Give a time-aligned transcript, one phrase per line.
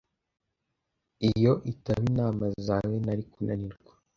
[1.29, 3.91] Iyo itaba inama zawe, nari kunanirwa.